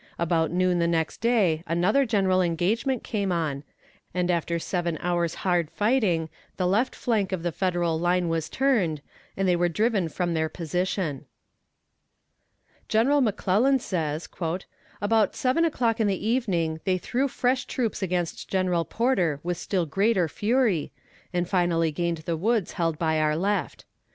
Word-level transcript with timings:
About 0.17 0.49
noon 0.49 0.79
the 0.79 0.87
next 0.87 1.21
day 1.21 1.63
another 1.67 2.07
general 2.07 2.41
engagement 2.41 3.03
came 3.03 3.31
on, 3.31 3.61
and 4.15 4.31
after 4.31 4.57
seven 4.57 4.97
hours 4.99 5.35
hard 5.45 5.69
fighting 5.69 6.27
the 6.57 6.65
left 6.65 6.95
flank 6.95 7.31
of 7.31 7.43
the 7.43 7.51
Federal 7.51 7.99
line 7.99 8.27
was 8.27 8.49
turned, 8.49 9.03
and 9.37 9.47
they 9.47 9.55
were 9.55 9.69
driven 9.69 10.09
from 10.09 10.33
their 10.33 10.49
position. 10.49 11.25
General 12.89 13.21
McClellan 13.21 13.77
says: 13.77 14.27
"About 14.99 15.35
seven 15.35 15.63
o'clock 15.63 15.99
in 15.99 16.07
the 16.07 16.27
evening 16.27 16.79
they 16.83 16.97
threw 16.97 17.27
fresh 17.27 17.65
troops 17.65 18.01
against 18.01 18.49
General 18.49 18.83
Porter 18.85 19.39
with 19.43 19.57
still 19.59 19.85
greater 19.85 20.27
fury, 20.27 20.91
and 21.31 21.47
finally 21.47 21.91
gained 21.91 22.23
the 22.25 22.35
woods 22.35 22.71
held 22.71 22.97
by 22.97 23.19
our 23.19 23.35
left. 23.35 23.85